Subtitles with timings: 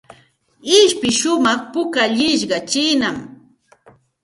[0.79, 3.17] Ishpi shumaq pukallishqa chiinam.